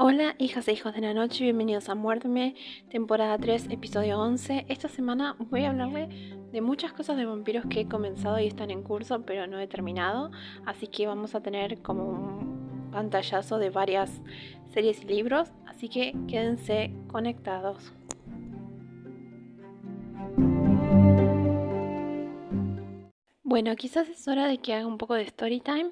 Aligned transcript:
Hola, 0.00 0.36
hijas 0.38 0.68
e 0.68 0.72
hijos 0.74 0.94
de 0.94 1.00
la 1.00 1.12
noche, 1.12 1.42
bienvenidos 1.42 1.88
a 1.88 1.96
Muérdeme, 1.96 2.54
temporada 2.88 3.36
3, 3.36 3.66
episodio 3.70 4.20
11. 4.20 4.66
Esta 4.68 4.88
semana 4.88 5.34
voy 5.50 5.64
a 5.64 5.70
hablarle 5.70 6.06
de 6.52 6.60
muchas 6.60 6.92
cosas 6.92 7.16
de 7.16 7.24
vampiros 7.24 7.66
que 7.66 7.80
he 7.80 7.88
comenzado 7.88 8.38
y 8.38 8.46
están 8.46 8.70
en 8.70 8.84
curso, 8.84 9.22
pero 9.26 9.48
no 9.48 9.58
he 9.58 9.66
terminado. 9.66 10.30
Así 10.64 10.86
que 10.86 11.08
vamos 11.08 11.34
a 11.34 11.40
tener 11.40 11.82
como 11.82 12.10
un 12.10 12.90
pantallazo 12.92 13.58
de 13.58 13.70
varias 13.70 14.22
series 14.72 15.02
y 15.02 15.08
libros, 15.08 15.50
así 15.66 15.88
que 15.88 16.14
quédense 16.28 16.94
conectados. 17.08 17.92
Bueno, 23.42 23.74
quizás 23.74 24.08
es 24.08 24.28
hora 24.28 24.46
de 24.46 24.58
que 24.58 24.74
haga 24.74 24.86
un 24.86 24.98
poco 24.98 25.14
de 25.14 25.22
story 25.22 25.58
time. 25.58 25.90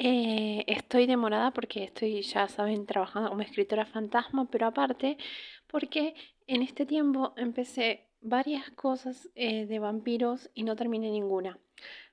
Eh, 0.00 0.62
estoy 0.68 1.06
demorada 1.06 1.50
porque 1.50 1.82
estoy, 1.84 2.22
ya 2.22 2.46
saben, 2.48 2.86
trabajando 2.86 3.30
como 3.30 3.42
escritora 3.42 3.84
fantasma, 3.84 4.48
pero 4.48 4.66
aparte 4.66 5.18
porque 5.66 6.14
en 6.46 6.62
este 6.62 6.86
tiempo 6.86 7.34
empecé 7.36 8.06
varias 8.20 8.70
cosas 8.70 9.28
eh, 9.34 9.66
de 9.66 9.78
vampiros 9.80 10.50
y 10.54 10.62
no 10.62 10.76
terminé 10.76 11.10
ninguna. 11.10 11.58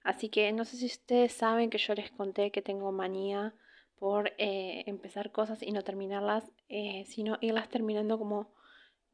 Así 0.03 0.29
que 0.29 0.51
no 0.51 0.65
sé 0.65 0.77
si 0.77 0.87
ustedes 0.87 1.33
saben 1.33 1.69
que 1.69 1.77
yo 1.77 1.93
les 1.93 2.09
conté 2.11 2.51
que 2.51 2.63
tengo 2.63 2.91
manía 2.91 3.53
por 3.97 4.33
eh, 4.39 4.83
empezar 4.87 5.31
cosas 5.31 5.61
y 5.61 5.71
no 5.71 5.83
terminarlas, 5.83 6.51
sino 7.05 7.37
irlas 7.41 7.69
terminando 7.69 8.17
como 8.19 8.51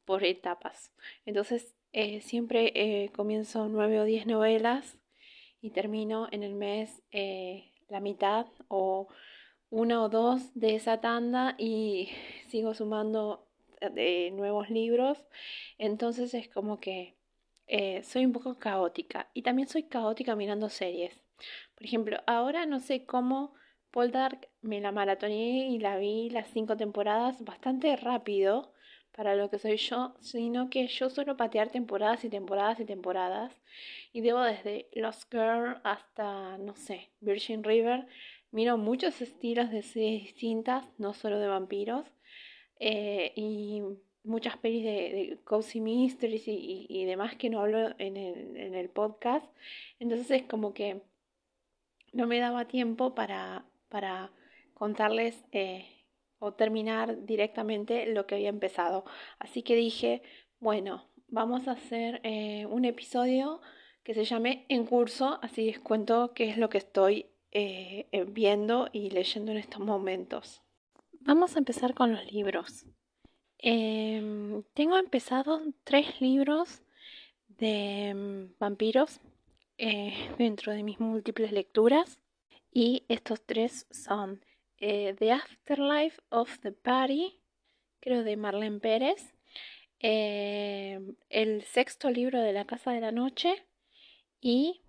por 0.05 0.23
etapas. 0.23 0.91
Entonces 1.25 1.75
siempre 2.21 3.11
comienzo 3.13 3.67
nueve 3.69 3.99
o 3.99 4.05
diez 4.05 4.25
novelas 4.25 4.97
y 5.61 5.69
termino 5.71 6.27
en 6.31 6.43
el 6.43 6.55
mes 6.55 7.03
la 7.91 7.99
mitad 7.99 8.47
o 8.69 9.07
una 9.69 10.03
o 10.03 10.09
dos 10.09 10.53
de 10.55 10.75
esa 10.75 11.01
tanda 11.01 11.55
y 11.57 12.09
sigo 12.49 12.73
sumando 12.73 13.47
eh, 13.81 13.89
de 13.89 14.31
nuevos 14.31 14.69
libros. 14.69 15.17
Entonces 15.77 16.33
es 16.33 16.49
como 16.49 16.79
que 16.79 17.15
eh, 17.67 18.03
soy 18.03 18.25
un 18.25 18.33
poco 18.33 18.57
caótica 18.59 19.29
y 19.33 19.43
también 19.43 19.67
soy 19.67 19.83
caótica 19.83 20.35
mirando 20.35 20.69
series. 20.69 21.21
Por 21.75 21.85
ejemplo, 21.85 22.17
ahora 22.27 22.65
no 22.65 22.79
sé 22.79 23.05
cómo 23.05 23.53
Poldark 23.91 24.49
me 24.61 24.79
la 24.81 24.91
maratoneé 24.91 25.67
y 25.67 25.79
la 25.79 25.97
vi 25.97 26.29
las 26.29 26.47
cinco 26.47 26.77
temporadas 26.77 27.43
bastante 27.43 27.95
rápido 27.97 28.73
para 29.15 29.35
lo 29.35 29.49
que 29.49 29.59
soy 29.59 29.77
yo, 29.77 30.15
sino 30.21 30.69
que 30.69 30.87
yo 30.87 31.09
suelo 31.09 31.37
patear 31.37 31.69
temporadas 31.69 32.23
y 32.23 32.29
temporadas 32.29 32.79
y 32.79 32.85
temporadas. 32.85 33.53
Y 34.13 34.21
debo 34.21 34.41
desde 34.41 34.87
Lost 34.93 35.31
Girl 35.31 35.81
hasta, 35.83 36.57
no 36.57 36.75
sé, 36.75 37.09
Virgin 37.19 37.63
River. 37.63 38.07
Miro 38.51 38.77
muchos 38.77 39.21
estilos 39.21 39.71
de 39.71 39.81
series 39.83 40.23
distintas, 40.23 40.85
no 40.97 41.13
solo 41.13 41.39
de 41.39 41.47
vampiros. 41.47 42.05
Eh, 42.79 43.33
y 43.35 43.81
muchas 44.23 44.57
pelis 44.57 44.83
de, 44.83 45.39
Cozy 45.43 45.81
Mysteries 45.81 46.43
y, 46.47 47.05
demás 47.05 47.35
que 47.35 47.49
no 47.49 47.61
hablo 47.61 47.93
en 47.97 48.17
el, 48.17 48.57
en 48.57 48.75
el 48.75 48.89
podcast. 48.89 49.45
Entonces 49.99 50.31
es 50.31 50.43
como 50.43 50.73
que 50.73 51.01
no 52.13 52.27
me 52.27 52.39
daba 52.39 52.65
tiempo 52.67 53.15
para, 53.15 53.65
para 53.89 54.31
contarles 54.73 55.43
eh, 55.51 55.85
o 56.41 56.53
terminar 56.53 57.23
directamente 57.25 58.07
lo 58.07 58.25
que 58.25 58.35
había 58.35 58.49
empezado. 58.49 59.05
Así 59.37 59.61
que 59.61 59.75
dije, 59.75 60.23
bueno, 60.59 61.07
vamos 61.27 61.67
a 61.67 61.73
hacer 61.73 62.19
eh, 62.23 62.65
un 62.65 62.83
episodio 62.83 63.61
que 64.03 64.15
se 64.15 64.25
llame 64.25 64.65
En 64.67 64.87
curso, 64.87 65.37
así 65.43 65.67
les 65.67 65.79
cuento 65.79 66.33
qué 66.33 66.49
es 66.49 66.57
lo 66.57 66.67
que 66.67 66.79
estoy 66.79 67.27
eh, 67.51 68.07
eh, 68.11 68.25
viendo 68.27 68.89
y 68.91 69.11
leyendo 69.11 69.51
en 69.51 69.59
estos 69.59 69.81
momentos. 69.81 70.63
Vamos 71.19 71.55
a 71.55 71.59
empezar 71.59 71.93
con 71.93 72.11
los 72.11 72.31
libros. 72.31 72.87
Em, 73.59 74.63
tengo 74.73 74.97
empezado 74.97 75.61
tres 75.83 76.19
libros 76.21 76.81
de 77.47 78.13
mm, 78.15 78.57
vampiros 78.59 79.21
dentro 80.37 80.73
de 80.73 80.83
mis 80.83 80.99
múltiples 80.99 81.51
lecturas 81.51 82.19
y 82.71 83.03
estos 83.09 83.41
tres 83.43 83.87
son 83.89 84.39
eh, 84.81 85.15
the 85.19 85.31
Afterlife 85.31 86.19
of 86.29 86.59
the 86.61 86.71
Party, 86.71 87.39
creo 87.99 88.23
de 88.23 88.35
Marlene 88.35 88.79
Pérez, 88.79 89.35
eh, 89.99 90.99
el 91.29 91.61
sexto 91.61 92.09
libro 92.09 92.41
de 92.41 92.51
La 92.51 92.65
Casa 92.65 92.91
de 92.91 92.99
la 92.99 93.11
Noche 93.11 93.63
y 94.41 94.81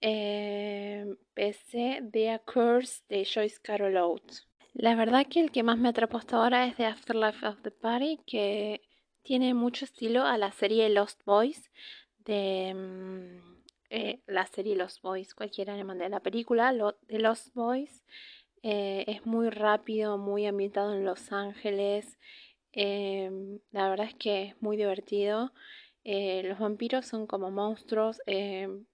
eh, 0.00 1.06
PC 1.32 2.02
The 2.12 2.40
Curse 2.44 3.04
de 3.08 3.24
Joyce 3.24 3.60
Carol 3.62 3.96
Oates. 3.96 4.48
La 4.72 4.96
verdad 4.96 5.26
que 5.30 5.38
el 5.38 5.52
que 5.52 5.62
más 5.62 5.78
me 5.78 5.90
atrapó 5.90 6.18
hasta 6.18 6.36
ahora 6.36 6.66
es 6.66 6.74
The 6.74 6.86
Afterlife 6.86 7.46
of 7.46 7.62
the 7.62 7.70
Party, 7.70 8.18
que 8.26 8.82
tiene 9.22 9.54
mucho 9.54 9.84
estilo 9.84 10.24
a 10.24 10.36
la 10.36 10.50
serie 10.50 10.88
Lost 10.90 11.24
Boys 11.24 11.70
de 12.18 12.74
mm, 12.74 13.54
la 14.26 14.46
serie 14.46 14.74
Lost 14.74 15.00
Boys, 15.02 15.36
cualquiera 15.36 15.76
le 15.76 15.84
mandé 15.84 16.08
la 16.08 16.18
película 16.18 16.72
de 16.72 17.18
Lost 17.20 17.54
Boys 17.54 18.02
eh, 18.66 19.04
es 19.08 19.26
muy 19.26 19.50
rápido, 19.50 20.16
muy 20.16 20.46
ambientado 20.46 20.94
en 20.94 21.04
Los 21.04 21.32
Ángeles. 21.32 22.18
Em, 22.72 23.60
la 23.72 23.90
verdad 23.90 24.06
es 24.06 24.14
que 24.14 24.44
es 24.44 24.62
muy 24.62 24.78
divertido. 24.78 25.52
Eh, 26.04 26.42
los 26.44 26.58
vampiros 26.58 27.06
son 27.06 27.26
como 27.26 27.50
monstruos. 27.50 28.22
Em, 28.26 28.86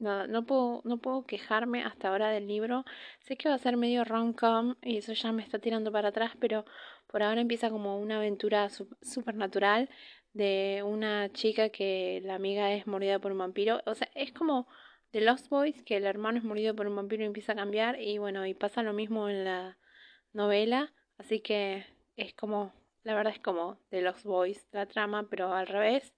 no, 0.00 0.26
no, 0.26 0.44
puedo, 0.44 0.82
no 0.84 0.98
puedo 0.98 1.24
quejarme 1.24 1.84
hasta 1.84 2.08
ahora 2.08 2.30
del 2.30 2.48
libro. 2.48 2.84
Sé 3.20 3.36
que 3.36 3.48
va 3.48 3.54
a 3.54 3.58
ser 3.58 3.76
medio 3.76 4.04
rom-com 4.04 4.74
y 4.82 4.98
eso 4.98 5.12
ya 5.12 5.30
me 5.32 5.42
está 5.44 5.60
tirando 5.60 5.92
para 5.92 6.08
atrás, 6.08 6.32
pero 6.40 6.64
por 7.06 7.22
ahora 7.22 7.40
empieza 7.42 7.70
como 7.70 8.00
una 8.00 8.16
aventura 8.16 8.68
supernatural 9.02 9.88
de 10.32 10.82
una 10.84 11.30
chica 11.32 11.68
que 11.70 12.20
la 12.24 12.34
amiga 12.34 12.72
es 12.74 12.86
mordida 12.88 13.20
por 13.20 13.32
un 13.32 13.38
vampiro. 13.38 13.82
O 13.86 13.94
sea, 13.94 14.08
es 14.16 14.32
como 14.32 14.66
de 15.12 15.20
Lost 15.20 15.48
Boys, 15.48 15.82
que 15.82 15.96
el 15.96 16.04
hermano 16.04 16.38
es 16.38 16.44
morido 16.44 16.74
por 16.74 16.86
un 16.86 16.96
vampiro 16.96 17.22
y 17.22 17.26
empieza 17.26 17.52
a 17.52 17.56
cambiar, 17.56 18.00
y 18.00 18.18
bueno, 18.18 18.46
y 18.46 18.54
pasa 18.54 18.82
lo 18.82 18.92
mismo 18.92 19.28
en 19.28 19.44
la 19.44 19.78
novela, 20.32 20.92
así 21.18 21.40
que 21.40 21.84
es 22.16 22.34
como, 22.34 22.72
la 23.04 23.14
verdad 23.14 23.34
es 23.34 23.40
como 23.40 23.78
de 23.90 24.02
Lost 24.02 24.24
Boys 24.24 24.66
la 24.72 24.86
trama, 24.86 25.28
pero 25.28 25.52
al 25.52 25.66
revés. 25.66 26.14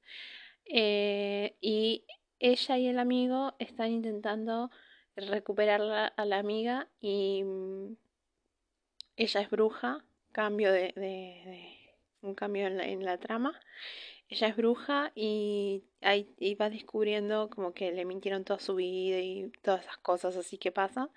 Eh, 0.66 1.56
y 1.60 2.05
ella 2.38 2.78
y 2.78 2.88
el 2.88 2.99
amigo 2.99 3.55
están 3.59 3.91
intentando 3.93 4.71
recuperar 5.16 6.12
a 6.16 6.25
la 6.25 6.38
amiga 6.38 6.88
y 7.00 7.43
mm, 7.44 7.97
ella 9.16 9.41
es 9.41 9.50
bruja, 9.50 10.05
cambio 10.32 10.72
de, 10.72 10.93
de, 10.97 11.94
un 12.22 12.34
cambio 12.34 12.66
en 12.66 12.76
la, 12.78 12.84
en 12.84 13.05
la 13.05 13.19
trama 13.19 13.61
ella 14.29 14.49
es 14.49 14.57
bruja 14.57 15.12
y, 15.15 15.85
ahí, 16.01 16.27
va 16.61 16.71
descubriendo 16.71 17.51
como 17.51 17.73
que 17.75 17.93
le 17.93 18.05
mintieron 18.05 18.45
toda 18.45 18.59
su 18.59 18.75
vida 18.77 19.19
y 19.21 19.51
todas 19.62 19.83
esas 19.83 19.99
cosas 19.99 20.37
así 20.37 20.59
que 20.59 20.73
pasa. 20.73 21.11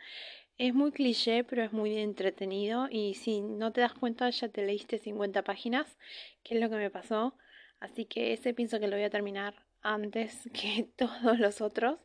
Es 0.57 0.73
muy 0.73 0.91
cliché, 0.91 1.43
pero 1.43 1.63
es 1.63 1.71
muy 1.71 1.97
entretenido 1.97 2.87
y 2.89 3.13
si 3.15 3.41
no 3.41 3.71
te 3.71 3.81
das 3.81 3.93
cuenta 3.93 4.29
ya 4.29 4.49
te 4.49 4.65
leíste 4.65 4.97
50 4.97 5.43
páginas, 5.43 5.97
que 6.43 6.55
es 6.55 6.61
lo 6.61 6.69
que 6.69 6.77
me 6.77 6.89
pasó. 6.89 7.35
Así 7.79 8.05
que 8.05 8.33
ese 8.33 8.53
pienso 8.53 8.79
que 8.79 8.87
lo 8.87 8.95
voy 8.95 9.05
a 9.05 9.09
terminar 9.09 9.55
antes 9.81 10.49
que 10.53 10.89
todos 10.95 11.39
los 11.39 11.61
otros. 11.61 11.99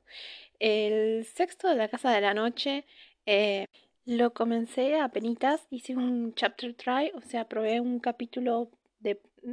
El 0.58 1.24
sexto 1.24 1.68
de 1.68 1.76
la 1.76 1.88
Casa 1.88 2.12
de 2.12 2.20
la 2.20 2.34
Noche 2.34 2.86
eh, 3.26 3.66
lo 4.04 4.32
comencé 4.32 4.98
a 4.98 5.08
penitas, 5.08 5.66
hice 5.70 5.96
un 5.96 6.34
chapter 6.34 6.74
try, 6.74 7.12
o 7.14 7.20
sea, 7.20 7.48
probé 7.48 7.80
un 7.80 8.00
capítulo 8.00 8.70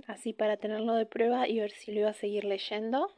así 0.07 0.33
para 0.33 0.57
tenerlo 0.57 0.95
de 0.95 1.05
prueba 1.05 1.47
y 1.47 1.59
ver 1.59 1.71
si 1.71 1.91
lo 1.91 2.01
iba 2.01 2.09
a 2.09 2.13
seguir 2.13 2.45
leyendo. 2.45 3.13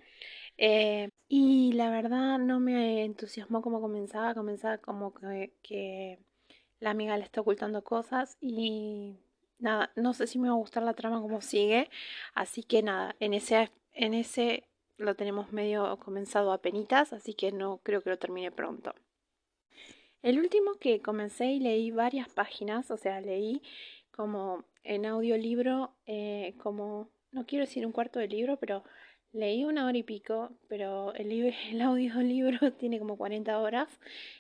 Eh, 0.57 1.09
y 1.27 1.73
la 1.73 1.89
verdad 1.89 2.37
no 2.39 2.59
me 2.59 3.03
entusiasmó 3.03 3.61
como 3.61 3.81
comenzaba, 3.81 4.35
comenzaba 4.35 4.77
como 4.77 5.13
que, 5.13 6.19
la 6.79 6.91
amiga 6.91 7.17
le 7.17 7.23
está 7.23 7.41
ocultando 7.41 7.83
cosas 7.83 8.37
y 8.41 9.17
nada, 9.59 9.91
no 9.95 10.13
sé 10.13 10.27
si 10.27 10.39
me 10.39 10.49
va 10.49 10.55
a 10.55 10.57
gustar 10.57 10.83
la 10.83 10.93
trama 10.93 11.21
como 11.21 11.41
sigue, 11.41 11.89
así 12.33 12.63
que 12.63 12.83
nada, 12.83 13.15
en 13.19 13.33
ese, 13.33 13.71
en 13.93 14.13
ese 14.13 14.67
lo 14.97 15.15
tenemos 15.15 15.51
medio 15.51 15.97
comenzado 15.99 16.51
a 16.51 16.61
penitas, 16.61 17.13
así 17.13 17.33
que 17.33 17.51
no 17.51 17.79
creo 17.83 18.01
que 18.01 18.09
lo 18.11 18.17
termine 18.17 18.51
pronto. 18.51 18.93
El 20.21 20.39
último 20.39 20.75
que 20.75 21.01
comencé 21.01 21.45
y 21.47 21.59
leí 21.59 21.91
varias 21.91 22.29
páginas, 22.29 22.91
o 22.91 22.97
sea, 22.97 23.21
leí 23.21 23.61
como 24.11 24.63
en 24.83 25.05
audiolibro, 25.05 25.95
eh, 26.05 26.55
como, 26.57 27.11
no 27.31 27.45
quiero 27.45 27.65
decir 27.65 27.85
un 27.85 27.91
cuarto 27.91 28.19
de 28.19 28.27
libro, 28.27 28.57
pero 28.57 28.83
leí 29.31 29.63
una 29.63 29.85
hora 29.85 29.97
y 29.97 30.03
pico, 30.03 30.51
pero 30.67 31.13
el, 31.13 31.31
el 31.71 31.81
audiolibro 31.81 32.73
tiene 32.77 32.99
como 32.99 33.17
40 33.17 33.59
horas, 33.59 33.89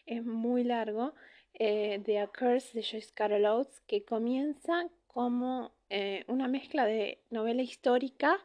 es 0.05 0.23
muy 0.23 0.63
largo, 0.63 1.13
eh, 1.53 2.01
The 2.05 2.19
A 2.19 2.27
Curse 2.27 2.73
de 2.73 2.83
Joyce 2.83 3.13
Carol 3.13 3.45
Oates, 3.45 3.81
que 3.81 4.03
comienza 4.03 4.89
como 5.07 5.73
eh, 5.89 6.23
una 6.27 6.47
mezcla 6.47 6.85
de 6.85 7.23
novela 7.29 7.61
histórica 7.61 8.37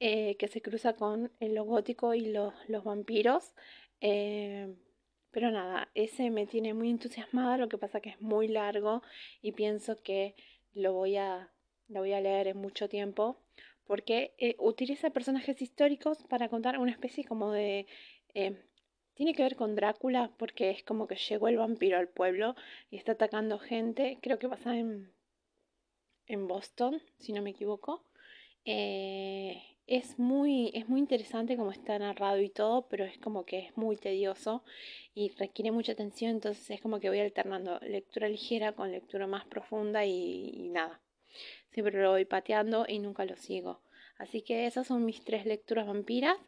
que 0.00 0.48
se 0.48 0.60
cruza 0.60 0.96
con 0.96 1.32
lo 1.40 1.64
gótico 1.64 2.12
y 2.12 2.26
los, 2.26 2.52
los 2.68 2.84
vampiros. 2.84 3.54
pero 4.00 5.50
nada, 5.50 5.88
ese 5.94 6.28
me 6.28 6.46
tiene 6.46 6.74
muy 6.74 6.90
entusiasmada, 6.90 7.56
lo 7.56 7.70
que 7.70 7.78
pasa 7.78 8.00
que 8.00 8.10
es 8.10 8.20
muy 8.20 8.48
largo 8.48 9.02
y 9.40 9.52
pienso 9.52 9.96
que 10.02 10.34
lo 10.74 10.92
voy 10.92 11.16
a, 11.16 11.50
lo 11.88 12.00
voy 12.00 12.12
a 12.12 12.20
leer 12.20 12.48
en 12.48 12.58
mucho 12.58 12.88
tiempo 12.88 13.38
porque 13.86 14.34
eh, 14.38 14.56
utiliza 14.58 15.10
personajes 15.10 15.60
históricos 15.60 16.24
para 16.28 16.48
contar 16.48 16.78
una 16.78 16.92
especie 16.92 17.24
como 17.24 17.52
de... 17.52 17.86
Eh, 18.34 18.62
tiene 19.14 19.34
que 19.34 19.44
ver 19.44 19.54
con 19.54 19.76
Drácula 19.76 20.32
porque 20.38 20.70
es 20.70 20.82
como 20.82 21.06
que 21.06 21.14
llegó 21.14 21.46
el 21.46 21.56
vampiro 21.56 21.98
al 21.98 22.08
pueblo 22.08 22.56
y 22.90 22.96
está 22.96 23.12
atacando 23.12 23.60
gente, 23.60 24.18
creo 24.20 24.40
que 24.40 24.48
pasa 24.48 24.76
en, 24.76 25.12
en 26.26 26.48
Boston, 26.48 27.00
si 27.18 27.32
no 27.32 27.40
me 27.40 27.50
equivoco. 27.50 28.04
Eh, 28.64 29.62
es 29.86 30.18
muy, 30.18 30.70
es 30.74 30.88
muy 30.88 31.00
interesante 31.00 31.56
como 31.56 31.70
está 31.70 31.98
narrado 31.98 32.40
y 32.40 32.48
todo, 32.50 32.86
pero 32.88 33.04
es 33.04 33.18
como 33.18 33.44
que 33.44 33.58
es 33.58 33.76
muy 33.76 33.96
tedioso 33.96 34.64
y 35.14 35.30
requiere 35.30 35.70
mucha 35.70 35.92
atención, 35.92 36.32
entonces 36.32 36.70
es 36.70 36.80
como 36.80 37.00
que 37.00 37.08
voy 37.08 37.20
alternando 37.20 37.78
lectura 37.80 38.28
ligera 38.28 38.72
con 38.72 38.90
lectura 38.92 39.26
más 39.26 39.44
profunda 39.46 40.04
y 40.04 40.68
nada 40.70 41.00
siempre 41.74 42.00
lo 42.00 42.10
voy 42.10 42.24
pateando 42.24 42.86
y 42.88 43.00
nunca 43.00 43.24
lo 43.24 43.36
sigo. 43.36 43.80
Así 44.16 44.42
que 44.42 44.66
esas 44.66 44.86
son 44.86 45.04
mis 45.04 45.24
tres 45.24 45.44
lecturas 45.44 45.86
vampiras. 45.86 46.38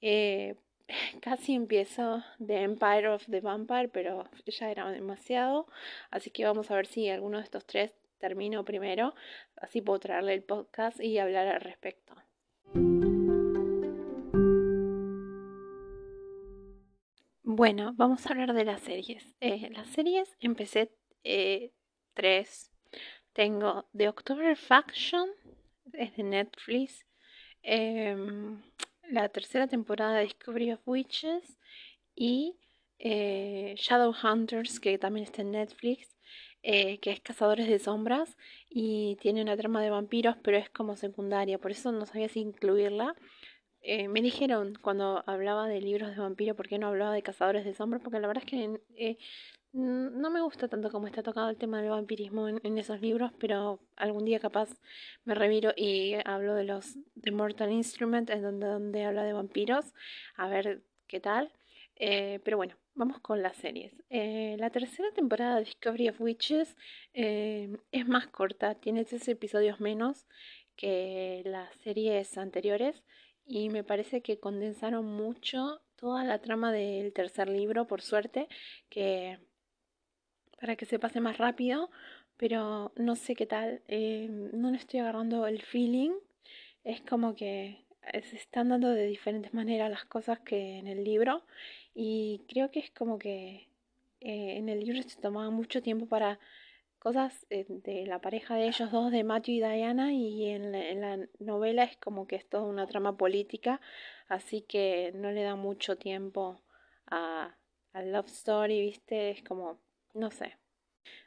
Eh, 0.00 0.56
casi 1.20 1.54
empiezo 1.54 2.24
The 2.44 2.62
Empire 2.62 3.08
of 3.08 3.26
the 3.30 3.40
Vampire, 3.40 3.88
pero 3.88 4.28
ya 4.46 4.70
era 4.70 4.90
demasiado. 4.90 5.66
Así 6.10 6.30
que 6.30 6.44
vamos 6.44 6.70
a 6.70 6.76
ver 6.76 6.86
si 6.86 7.08
alguno 7.08 7.38
de 7.38 7.44
estos 7.44 7.66
tres 7.66 7.92
termino 8.18 8.64
primero. 8.64 9.14
Así 9.56 9.82
puedo 9.82 10.00
traerle 10.00 10.34
el 10.34 10.42
podcast 10.42 11.00
y 11.00 11.18
hablar 11.18 11.46
al 11.48 11.60
respecto. 11.60 12.14
Bueno, 17.60 17.92
vamos 17.94 18.24
a 18.24 18.30
hablar 18.30 18.54
de 18.54 18.64
las 18.64 18.80
series. 18.80 19.36
Eh, 19.38 19.68
las 19.74 19.86
series 19.88 20.34
empecé 20.40 20.94
eh, 21.24 21.74
tres 22.14 22.72
tengo 23.34 23.86
The 23.94 24.08
October 24.08 24.56
Faction, 24.56 25.28
es 25.92 26.16
de 26.16 26.22
Netflix. 26.22 27.04
Em, 27.60 28.62
la 29.10 29.28
tercera 29.28 29.66
temporada 29.66 30.14
de 30.14 30.22
Discovery 30.22 30.72
of 30.72 30.80
Witches 30.86 31.58
y 32.14 32.56
eh, 32.98 33.74
Shadowhunters, 33.76 34.80
que 34.80 34.96
también 34.96 35.24
está 35.24 35.42
en 35.42 35.50
Netflix, 35.50 36.16
que 36.62 36.98
es 37.02 37.20
Cazadores 37.20 37.68
de 37.68 37.78
Sombras 37.78 38.38
y 38.70 39.16
tiene 39.16 39.42
una 39.42 39.58
trama 39.58 39.82
de 39.82 39.90
vampiros, 39.90 40.36
pero 40.42 40.56
es 40.56 40.70
como 40.70 40.96
secundaria, 40.96 41.58
por 41.58 41.72
eso 41.72 41.92
no 41.92 42.06
sabía 42.06 42.30
si 42.30 42.40
incluirla. 42.40 43.14
Eh, 43.82 44.08
me 44.08 44.20
dijeron 44.20 44.74
cuando 44.82 45.24
hablaba 45.26 45.66
de 45.66 45.80
libros 45.80 46.10
de 46.10 46.20
vampiros 46.20 46.56
por 46.56 46.68
qué 46.68 46.78
no 46.78 46.88
hablaba 46.88 47.14
de 47.14 47.22
Cazadores 47.22 47.64
de 47.64 47.72
Sombras, 47.72 48.02
porque 48.02 48.20
la 48.20 48.28
verdad 48.28 48.44
es 48.44 48.50
que 48.50 48.80
eh, 48.96 49.16
no 49.72 50.30
me 50.30 50.42
gusta 50.42 50.68
tanto 50.68 50.90
como 50.90 51.06
está 51.06 51.22
tocado 51.22 51.48
el 51.48 51.56
tema 51.56 51.80
del 51.80 51.90
vampirismo 51.90 52.48
en, 52.48 52.78
esos 52.78 53.00
libros, 53.00 53.32
pero 53.38 53.80
algún 53.96 54.24
día 54.24 54.40
capaz 54.40 54.68
me 55.24 55.34
reviro 55.34 55.72
y 55.76 56.14
hablo 56.24 56.54
de 56.54 56.64
los 56.64 56.96
The 57.22 57.30
Mortal 57.30 57.72
Instrument, 57.72 58.28
en 58.30 58.60
donde, 58.60 59.04
habla 59.04 59.22
de 59.24 59.32
vampiros, 59.32 59.94
a 60.36 60.48
ver 60.48 60.82
qué 61.06 61.20
tal. 61.20 61.52
Eh, 61.96 62.40
pero 62.44 62.56
bueno, 62.56 62.76
vamos 62.94 63.20
con 63.20 63.42
las 63.42 63.56
series. 63.56 63.92
La 64.10 64.70
tercera 64.70 65.10
temporada 65.12 65.56
de 65.56 65.64
Discovery 65.64 66.08
of 66.08 66.20
Witches 66.20 66.76
es 67.12 68.08
más 68.08 68.26
corta, 68.26 68.74
tiene 68.74 69.04
tres 69.04 69.28
episodios 69.28 69.78
menos 69.80 70.26
que 70.76 71.42
las 71.44 71.72
series 71.76 72.36
anteriores 72.38 73.04
y 73.50 73.68
me 73.68 73.82
parece 73.82 74.22
que 74.22 74.38
condensaron 74.38 75.04
mucho 75.04 75.82
toda 75.96 76.22
la 76.22 76.40
trama 76.40 76.70
del 76.70 77.12
tercer 77.12 77.48
libro, 77.48 77.88
por 77.88 78.00
suerte, 78.00 78.46
que 78.88 79.40
para 80.60 80.76
que 80.76 80.86
se 80.86 81.00
pase 81.00 81.20
más 81.20 81.36
rápido, 81.36 81.90
pero 82.36 82.92
no 82.94 83.16
sé 83.16 83.34
qué 83.34 83.46
tal, 83.46 83.82
eh, 83.88 84.28
no 84.30 84.70
le 84.70 84.76
estoy 84.76 85.00
agarrando 85.00 85.48
el 85.48 85.62
feeling, 85.62 86.12
es 86.84 87.00
como 87.00 87.34
que 87.34 87.84
se 88.22 88.36
están 88.36 88.68
dando 88.68 88.90
de 88.90 89.06
diferentes 89.06 89.52
maneras 89.52 89.90
las 89.90 90.04
cosas 90.04 90.38
que 90.40 90.78
en 90.78 90.86
el 90.86 91.02
libro 91.02 91.44
y 91.92 92.42
creo 92.48 92.70
que 92.70 92.78
es 92.78 92.90
como 92.92 93.18
que 93.18 93.68
eh, 94.20 94.58
en 94.58 94.68
el 94.68 94.78
libro 94.78 95.02
se 95.02 95.20
tomaba 95.20 95.50
mucho 95.50 95.82
tiempo 95.82 96.06
para 96.06 96.38
cosas 97.00 97.46
eh, 97.50 97.66
de 97.68 98.06
la 98.06 98.20
pareja 98.20 98.54
de 98.54 98.68
ellos 98.68 98.92
dos, 98.92 99.10
de 99.10 99.24
Matthew 99.24 99.54
y 99.54 99.60
Diana, 99.60 100.12
y 100.12 100.46
en 100.50 101.00
la, 101.00 101.18
novela 101.40 101.82
es 101.84 101.96
como 101.96 102.26
que 102.28 102.36
es 102.36 102.48
toda 102.48 102.64
una 102.64 102.86
trama 102.86 103.16
política, 103.16 103.80
así 104.28 104.62
que 104.62 105.10
no 105.14 105.32
le 105.32 105.42
da 105.42 105.56
mucho 105.56 105.98
tiempo 105.98 106.62
a, 107.06 107.56
a 107.92 108.02
Love 108.02 108.28
Story, 108.28 108.80
¿viste? 108.82 109.30
Es 109.30 109.42
como 109.42 109.80
no 110.14 110.30
sé. 110.30 110.59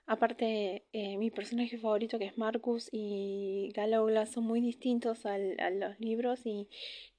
Aparte, 0.06 0.84
eh, 0.92 1.18
mi 1.18 1.32
personaje 1.32 1.78
favorito 1.78 2.20
que 2.20 2.26
es 2.26 2.38
Marcus 2.38 2.90
y 2.92 3.72
Galoglas 3.74 4.32
son 4.32 4.44
muy 4.44 4.60
distintos 4.60 5.26
al, 5.26 5.58
a 5.60 5.70
los 5.70 5.98
libros 6.00 6.46
y 6.46 6.68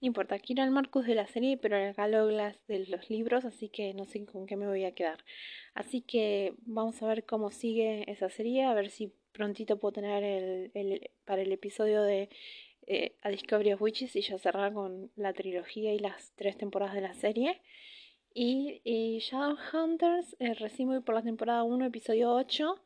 no 0.01 0.07
importa, 0.09 0.39
quiero 0.39 0.63
al 0.63 0.71
Marcus 0.71 1.07
de 1.07 1.15
la 1.15 1.27
serie, 1.27 1.57
pero 1.57 1.77
al 1.77 1.95
Galoglas 1.95 2.59
de 2.69 2.87
los 2.87 3.09
libros, 3.09 3.47
así 3.47 3.71
que 3.71 3.95
no 3.95 4.05
sé 4.05 4.25
con 4.27 4.47
qué 4.47 4.57
me 4.57 4.67
voy 4.67 4.85
a 4.85 4.95
quedar. 4.95 5.25
Así 5.75 6.03
que 6.03 6.55
vamos 6.67 7.03
a 7.03 7.07
ver 7.07 7.25
cómo 7.25 7.51
sigue 7.51 8.11
esa 8.11 8.29
serie, 8.29 8.65
a 8.65 8.75
ver 8.75 8.91
si 8.91 9.13
prontito 9.33 9.79
puedo 9.79 9.93
tener 9.93 10.23
el, 10.23 10.71
el 10.75 11.11
para 11.25 11.43
el 11.43 11.53
episodio 11.53 12.03
de 12.03 12.29
eh, 12.87 13.17
A 13.23 13.31
Discovery 13.31 13.73
of 13.73 13.83
Witches 13.83 14.15
y 14.15 14.21
ya 14.21 14.39
cerrar 14.39 14.73
con 14.75 15.11
la 15.17 15.33
trilogía 15.33 15.93
y 15.95 15.99
las 15.99 16.33
tres 16.37 16.57
temporadas 16.59 16.95
de 16.95 17.01
la 17.01 17.15
serie. 17.15 17.61
Y, 18.37 18.81
y 18.83 19.21
Shadowhunters, 19.21 20.35
eh, 20.41 20.55
recién 20.55 20.89
voy 20.89 21.01
por 21.01 21.15
la 21.15 21.23
temporada 21.23 21.63
1, 21.63 21.87
episodio 21.87 22.33
8. 22.33 22.83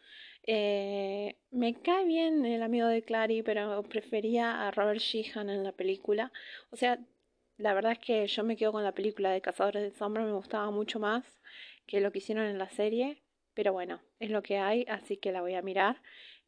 Eh, 0.47 1.37
me 1.51 1.75
cae 1.81 2.05
bien 2.05 2.45
el 2.45 2.63
amigo 2.63 2.87
de 2.87 3.03
Clary, 3.03 3.43
pero 3.43 3.83
prefería 3.83 4.67
a 4.67 4.71
Robert 4.71 5.01
Sheehan 5.01 5.49
en 5.49 5.65
la 5.65 5.73
película. 5.73 6.33
O 6.71 6.77
sea, 6.77 6.99
la 7.57 7.73
verdad 7.73 7.93
es 7.93 7.99
que 7.99 8.27
yo 8.27 8.45
me 8.45 8.57
quedo 8.59 8.73
con 8.73 8.85
la 8.85 8.93
película 8.93 9.31
de 9.31 9.41
Cazadores 9.41 9.83
de 9.83 9.97
Sombra, 9.97 10.23
me 10.23 10.33
gustaba 10.33 10.71
mucho 10.71 11.01
más 11.01 11.25
que 11.87 12.01
lo 12.01 12.13
que 12.13 12.19
hicieron 12.19 12.45
en 12.45 12.59
la 12.59 12.69
serie. 12.69 13.23
Pero 13.55 13.73
bueno, 13.73 14.01
es 14.21 14.31
lo 14.31 14.43
que 14.43 14.59
hay, 14.59 14.85
así 14.89 15.17
que 15.17 15.33
la 15.33 15.41
voy 15.41 15.55
a 15.55 15.63
mirar. 15.63 16.03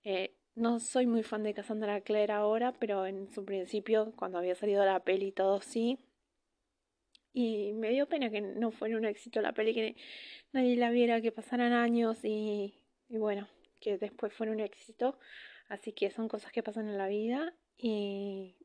Eh, 0.04 0.36
no 0.54 0.78
soy 0.78 1.06
muy 1.06 1.22
fan 1.22 1.42
de 1.42 1.54
Cassandra 1.54 2.02
Clare 2.02 2.32
ahora, 2.34 2.72
pero 2.78 3.06
en 3.06 3.30
su 3.32 3.46
principio, 3.46 4.12
cuando 4.16 4.38
había 4.38 4.54
salido 4.54 4.84
la 4.84 5.00
peli 5.00 5.32
todo, 5.32 5.62
sí. 5.62 5.98
Y 7.32 7.72
me 7.72 7.90
dio 7.90 8.08
pena 8.08 8.30
que 8.30 8.40
no 8.40 8.70
fuera 8.72 8.96
un 8.96 9.04
éxito 9.04 9.40
la 9.40 9.52
peli, 9.52 9.74
que 9.74 9.96
nadie 10.52 10.76
la 10.76 10.90
viera, 10.90 11.20
que 11.20 11.32
pasaran 11.32 11.72
años 11.72 12.24
y, 12.24 12.74
y 13.08 13.18
bueno, 13.18 13.48
que 13.80 13.98
después 13.98 14.32
fuera 14.32 14.52
un 14.52 14.60
éxito. 14.60 15.18
Así 15.68 15.92
que 15.92 16.10
son 16.10 16.28
cosas 16.28 16.50
que 16.52 16.62
pasan 16.62 16.88
en 16.88 16.98
la 16.98 17.06
vida 17.06 17.54
y 17.76 18.56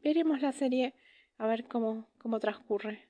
veremos 0.00 0.42
la 0.42 0.52
serie 0.52 0.94
a 1.38 1.46
ver 1.46 1.64
cómo, 1.64 2.08
cómo 2.18 2.40
transcurre. 2.40 3.08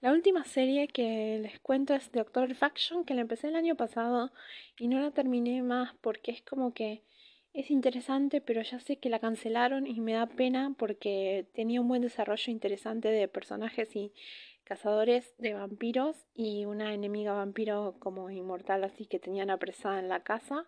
La 0.00 0.12
última 0.12 0.44
serie 0.44 0.88
que 0.88 1.38
les 1.42 1.60
cuento 1.60 1.94
es 1.94 2.10
Doctor 2.10 2.54
Faction, 2.54 3.04
que 3.04 3.12
la 3.12 3.20
empecé 3.20 3.48
el 3.48 3.56
año 3.56 3.76
pasado 3.76 4.32
y 4.78 4.88
no 4.88 4.98
la 4.98 5.10
terminé 5.10 5.62
más 5.62 5.94
porque 6.00 6.30
es 6.30 6.42
como 6.42 6.72
que 6.72 7.04
es 7.52 7.70
interesante, 7.70 8.40
pero 8.40 8.62
ya 8.62 8.78
sé 8.80 8.98
que 8.98 9.08
la 9.08 9.18
cancelaron 9.18 9.86
y 9.86 10.00
me 10.00 10.12
da 10.14 10.26
pena 10.26 10.74
porque 10.78 11.46
tenía 11.52 11.80
un 11.80 11.88
buen 11.88 12.02
desarrollo 12.02 12.52
interesante 12.52 13.08
de 13.08 13.28
personajes 13.28 13.94
y 13.96 14.12
cazadores 14.64 15.34
de 15.38 15.54
vampiros 15.54 16.26
y 16.32 16.64
una 16.64 16.94
enemiga 16.94 17.32
vampiro 17.32 17.96
como 17.98 18.30
inmortal 18.30 18.84
así 18.84 19.06
que 19.06 19.18
tenían 19.18 19.50
apresada 19.50 19.98
en 19.98 20.08
la 20.08 20.22
casa. 20.22 20.66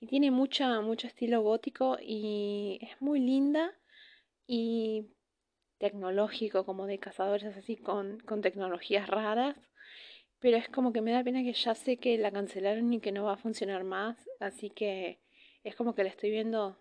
Y 0.00 0.06
tiene 0.06 0.30
mucha 0.30 0.80
mucho 0.80 1.06
estilo 1.06 1.42
gótico 1.42 1.98
y 2.00 2.78
es 2.80 3.00
muy 3.02 3.20
linda 3.20 3.72
y 4.46 5.08
tecnológico 5.78 6.64
como 6.64 6.86
de 6.86 6.98
cazadores 6.98 7.56
así 7.56 7.76
con, 7.76 8.20
con 8.20 8.40
tecnologías 8.40 9.08
raras. 9.08 9.56
Pero 10.40 10.56
es 10.56 10.68
como 10.70 10.92
que 10.92 11.02
me 11.02 11.12
da 11.12 11.22
pena 11.22 11.42
que 11.42 11.52
ya 11.52 11.74
sé 11.74 11.98
que 11.98 12.18
la 12.18 12.32
cancelaron 12.32 12.92
y 12.92 13.00
que 13.00 13.12
no 13.12 13.24
va 13.24 13.34
a 13.34 13.36
funcionar 13.36 13.84
más 13.84 14.16
así 14.40 14.70
que 14.70 15.21
es 15.64 15.76
como 15.76 15.94
que 15.94 16.04
la 16.04 16.10
estoy 16.10 16.30
viendo 16.30 16.76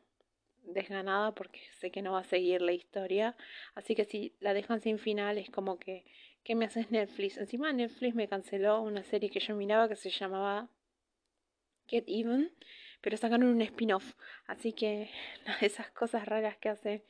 desganada 0.63 1.33
porque 1.33 1.59
sé 1.79 1.91
que 1.91 2.01
no 2.01 2.13
va 2.13 2.19
a 2.19 2.23
seguir 2.23 2.61
la 2.61 2.73
historia. 2.73 3.35
Así 3.75 3.95
que 3.95 4.05
si 4.05 4.33
la 4.39 4.53
dejan 4.53 4.81
sin 4.81 4.99
final 4.99 5.37
es 5.37 5.49
como 5.49 5.79
que, 5.79 6.05
¿qué 6.43 6.55
me 6.55 6.65
haces 6.65 6.91
Netflix? 6.91 7.37
Encima 7.37 7.73
Netflix 7.73 8.15
me 8.15 8.27
canceló 8.27 8.81
una 8.81 9.03
serie 9.03 9.29
que 9.29 9.39
yo 9.39 9.55
miraba 9.55 9.87
que 9.87 9.95
se 9.95 10.09
llamaba 10.09 10.69
Get 11.87 12.05
Even, 12.07 12.51
pero 13.01 13.17
sacaron 13.17 13.47
un 13.47 13.61
spin-off. 13.61 14.15
Así 14.45 14.73
que 14.73 15.09
esas 15.61 15.91
cosas 15.91 16.25
raras 16.25 16.57
que 16.57 16.69
hace 16.69 17.05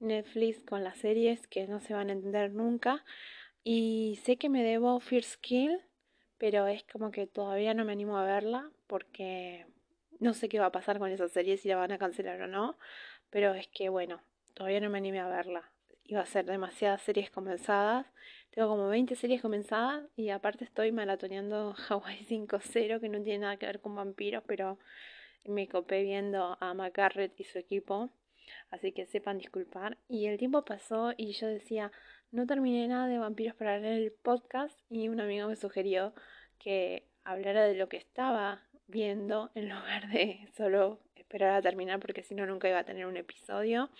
Netflix 0.00 0.60
con 0.64 0.84
las 0.84 0.98
series 0.98 1.46
que 1.46 1.66
no 1.66 1.80
se 1.80 1.94
van 1.94 2.10
a 2.10 2.12
entender 2.12 2.52
nunca. 2.52 3.04
Y 3.64 4.20
sé 4.24 4.36
que 4.36 4.48
me 4.48 4.62
debo 4.62 5.00
First 5.00 5.40
Kill, 5.40 5.80
pero 6.38 6.66
es 6.68 6.84
como 6.84 7.10
que 7.10 7.26
todavía 7.26 7.74
no 7.74 7.84
me 7.84 7.92
animo 7.92 8.16
a 8.16 8.24
verla 8.24 8.70
porque 8.86 9.66
no 10.20 10.34
sé 10.34 10.48
qué 10.48 10.58
va 10.58 10.66
a 10.66 10.72
pasar 10.72 10.98
con 10.98 11.10
esa 11.10 11.28
serie, 11.28 11.56
si 11.56 11.68
la 11.68 11.76
van 11.76 11.92
a 11.92 11.98
cancelar 11.98 12.40
o 12.42 12.46
no, 12.46 12.78
pero 13.30 13.54
es 13.54 13.68
que 13.68 13.88
bueno, 13.88 14.20
todavía 14.54 14.80
no 14.80 14.90
me 14.90 14.98
animé 14.98 15.20
a 15.20 15.28
verla. 15.28 15.70
Iba 16.04 16.22
a 16.22 16.26
ser 16.26 16.46
demasiadas 16.46 17.02
series 17.02 17.30
comenzadas. 17.30 18.06
Tengo 18.50 18.68
como 18.68 18.88
20 18.88 19.14
series 19.14 19.42
comenzadas 19.42 20.04
y 20.16 20.30
aparte 20.30 20.64
estoy 20.64 20.90
maratoneando 20.90 21.74
Hawaii 21.88 22.24
5.0 22.24 23.00
que 23.00 23.08
no 23.08 23.22
tiene 23.22 23.40
nada 23.40 23.56
que 23.58 23.66
ver 23.66 23.80
con 23.80 23.94
vampiros, 23.94 24.42
pero 24.46 24.78
me 25.44 25.68
copé 25.68 26.02
viendo 26.02 26.56
a 26.60 26.74
McGarrett 26.74 27.38
y 27.38 27.44
su 27.44 27.58
equipo, 27.58 28.10
así 28.70 28.92
que 28.92 29.06
sepan 29.06 29.38
disculpar. 29.38 29.98
Y 30.08 30.26
el 30.26 30.38
tiempo 30.38 30.64
pasó 30.64 31.12
y 31.16 31.32
yo 31.32 31.46
decía, 31.46 31.92
no 32.30 32.46
terminé 32.46 32.88
nada 32.88 33.06
de 33.06 33.18
vampiros 33.18 33.54
para 33.54 33.78
leer 33.78 34.02
el 34.02 34.12
podcast 34.12 34.78
y 34.90 35.08
un 35.08 35.20
amigo 35.20 35.48
me 35.48 35.56
sugirió 35.56 36.14
que 36.58 37.06
hablara 37.24 37.64
de 37.64 37.74
lo 37.74 37.88
que 37.88 37.98
estaba 37.98 38.62
viendo 38.88 39.50
en 39.54 39.68
lugar 39.68 40.08
de 40.08 40.48
solo 40.56 40.98
esperar 41.14 41.50
a 41.56 41.62
terminar 41.62 42.00
porque 42.00 42.22
si 42.22 42.34
no 42.34 42.46
nunca 42.46 42.68
iba 42.68 42.80
a 42.80 42.84
tener 42.84 43.06
un 43.06 43.16
episodio. 43.16 43.90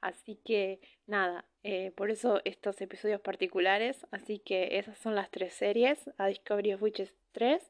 Así 0.00 0.38
que 0.44 0.80
nada, 1.06 1.46
eh, 1.62 1.92
por 1.96 2.10
eso 2.10 2.42
estos 2.44 2.80
episodios 2.82 3.20
particulares. 3.20 4.06
Así 4.10 4.38
que 4.38 4.76
esas 4.76 4.98
son 4.98 5.14
las 5.14 5.30
tres 5.30 5.54
series: 5.54 6.10
A 6.18 6.26
Discovery 6.26 6.74
of 6.74 6.82
Witches 6.82 7.14
3, 7.32 7.62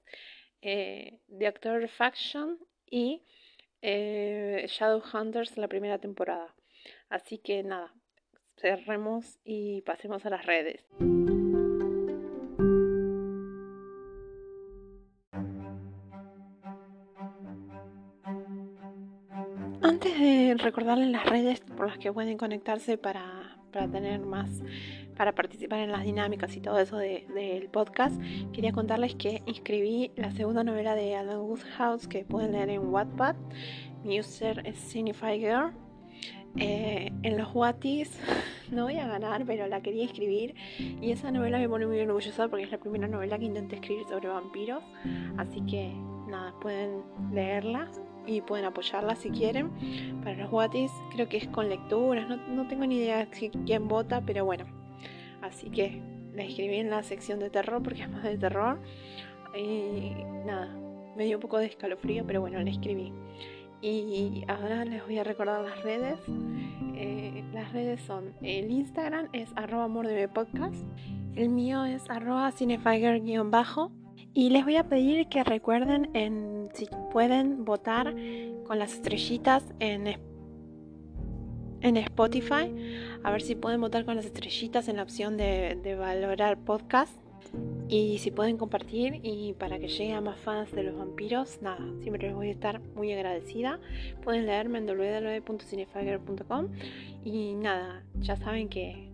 eh, 0.63 1.21
The 1.39 1.47
Actor 1.47 1.87
Faction 1.89 2.59
y 2.91 3.23
eh, 3.83 4.65
Shadowhunters, 4.67 5.57
la 5.59 5.69
primera 5.69 5.99
temporada. 5.99 6.55
Así 7.09 7.39
que 7.39 7.63
nada, 7.63 7.95
cerremos 8.57 9.39
y 9.45 9.83
pasemos 9.83 10.27
a 10.27 10.31
las 10.31 10.45
redes. 10.45 10.85
Recordarles 20.65 21.11
las 21.11 21.27
redes 21.27 21.61
por 21.61 21.87
las 21.87 21.99
que 21.99 22.13
pueden 22.13 22.39
conectarse 22.39 22.97
para, 22.99 23.23
tener 23.71 24.21
más, 24.21 24.63
para 25.17 25.33
participar 25.33 25.81
en 25.81 25.93
las 25.93 26.05
dinámicas 26.05 26.57
y 26.57 26.61
todo 26.61 26.79
eso 26.79 26.97
del 26.97 27.69
podcast, 27.71 28.21
quería 28.53 28.73
contarles 28.73 29.15
que 29.15 29.43
inscribí 29.47 30.11
la 30.17 30.33
segunda 30.33 30.65
novela 30.65 30.95
de 30.95 31.17
Alan 31.17 31.41
Woodhouse 31.41 32.09
que 32.09 32.25
pueden 32.25 32.53
leer 32.53 32.71
en 32.71 32.89
Wattpad. 32.89 33.37
Mi 34.05 34.19
user 34.19 34.67
es 34.67 34.79
Signify 34.79 35.39
Girl. 35.39 35.73
Eh, 36.57 37.11
en 37.25 37.37
los 37.37 37.53
Watties 37.53 38.17
no 38.71 38.85
voy 38.85 38.97
a 38.99 39.09
ganar, 39.09 39.45
pero 39.45 39.67
la 39.67 39.83
quería 39.83 40.05
escribir 40.05 40.55
y 40.79 41.11
esa 41.11 41.33
novela 41.33 41.59
me 41.59 41.69
pone 41.69 41.85
muy 41.85 41.99
orgullosa 41.99 42.47
porque 42.47 42.65
es 42.65 42.71
la 42.71 42.79
primera 42.79 43.09
novela 43.09 43.39
que 43.39 43.45
intenté 43.45 43.77
escribir 43.77 44.05
sobre 44.07 44.29
vampiros. 44.29 44.83
Así 45.37 45.61
que 45.63 45.93
nada, 46.29 46.55
pueden 46.61 47.03
leerla 47.33 47.91
y 48.27 48.41
pueden 48.41 48.65
apoyarla 48.65 49.17
si 49.17 49.31
quieren. 49.31 49.71
Para 50.23 50.37
los 50.37 50.53
Watties 50.53 50.93
creo 51.13 51.29
que 51.29 51.39
es 51.39 51.49
con 51.49 51.69
lecturas, 51.69 52.27
no, 52.29 52.67
tengo 52.69 52.87
ni 52.87 52.97
idea 52.97 53.25
de 53.25 53.51
quién 53.65 53.89
vota, 53.89 54.23
pero 54.25 54.45
bueno. 54.45 54.65
Así 55.43 55.71
que 55.71 56.03
la 56.35 56.45
escribí 56.45 56.77
en 56.77 56.91
la 56.91 57.03
sección 57.03 57.39
de 57.39 57.51
terror 57.51 57.83
porque 57.83 58.03
es 58.03 58.11
más 58.11 58.23
de 58.23 58.39
terror. 58.39 58.81
Y 59.57 60.15
nada, 60.47 60.75
me 61.17 61.25
dio 61.25 61.37
un 61.37 61.43
poco 61.43 61.59
de 61.59 61.67
escalofrío, 61.67 62.25
pero 62.27 62.41
bueno, 62.41 62.61
la 62.61 62.71
escribí. 62.71 63.13
Y 63.83 64.45
ahora 64.49 64.85
les 64.85 65.05
voy 65.05 65.19
a 65.19 65.25
recordar 65.25 65.63
las 65.63 65.83
redes. 65.83 66.19
Eh, 66.97 67.45
las 67.53 67.73
redes 67.73 68.01
son, 68.01 68.33
el 68.41 68.71
Instagram 68.71 69.29
es 69.33 69.51
arroba 69.57 69.89
podcast, 70.33 70.85
el 71.35 71.49
mío 71.49 71.85
es 71.85 72.09
arroba 72.09 72.51
cinefiger-bajo 72.53 73.91
y 74.35 74.51
les 74.51 74.65
voy 74.65 74.77
a 74.77 74.89
pedir 74.89 75.29
que 75.29 75.45
recuerden 75.45 76.11
en, 76.13 76.69
si 76.75 76.89
pueden 77.13 77.65
votar 77.65 78.15
con 78.67 78.81
las 78.81 78.93
estrellitas 78.95 79.65
en, 79.79 80.19
en 81.81 81.97
Spotify. 81.97 82.75
A 83.23 83.31
ver 83.31 83.43
si 83.43 83.55
pueden 83.55 83.81
votar 83.81 84.05
con 84.05 84.17
las 84.17 84.27
estrellitas 84.27 84.89
en 84.89 84.97
la 84.97 85.05
opción 85.05 85.37
de, 85.37 85.79
de 85.81 85.95
valorar 85.95 86.59
podcast. 86.59 87.17
Y 87.89 88.19
si 88.19 88.33
pueden 88.33 88.57
compartir 88.57 89.21
y 89.23 89.53
para 89.53 89.79
que 89.79 89.87
llegue 89.87 90.15
a 90.15 90.21
más 90.21 90.39
fans 90.39 90.73
de 90.73 90.83
los 90.83 90.97
vampiros, 90.97 91.63
nada, 91.63 91.87
siempre 92.01 92.27
les 92.27 92.35
voy 92.35 92.49
a 92.49 92.51
estar 92.51 92.81
muy 92.97 93.13
agradecida. 93.13 93.79
Pueden 94.25 94.47
leerme 94.47 94.79
en 94.79 94.87
www.cinefager.com 94.87 96.69
y 97.25 97.55
nada, 97.55 98.03
ya 98.19 98.35
saben 98.37 98.69
que 98.69 99.14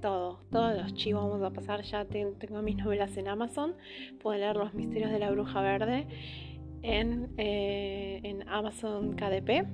todo, 0.00 0.40
todos 0.50 0.76
los 0.76 0.94
chivos 0.94 1.28
vamos 1.28 1.42
a 1.46 1.52
pasar. 1.52 1.82
Ya 1.82 2.04
tengo 2.04 2.62
mis 2.62 2.76
novelas 2.76 3.16
en 3.16 3.28
Amazon. 3.28 3.74
Pueden 4.22 4.40
leer 4.40 4.56
Los 4.56 4.74
Misterios 4.74 5.10
de 5.10 5.18
la 5.18 5.30
Bruja 5.30 5.60
Verde 5.60 6.06
en, 6.82 7.32
eh, 7.36 8.20
en 8.22 8.48
Amazon 8.48 9.14
KDP. 9.14 9.66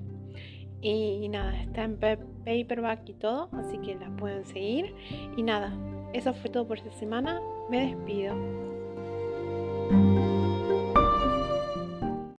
Y 0.82 1.28
nada, 1.28 1.60
está 1.62 1.84
en 1.84 1.96
paperback 1.96 3.08
y 3.08 3.14
todo, 3.14 3.48
así 3.52 3.78
que 3.78 3.94
las 3.94 4.10
pueden 4.18 4.44
seguir. 4.44 4.94
Y 5.36 5.42
nada, 5.42 5.72
eso 6.12 6.34
fue 6.34 6.50
todo 6.50 6.66
por 6.66 6.78
esta 6.78 6.92
semana. 6.92 7.40
Me 7.70 7.94
despido. 7.94 8.34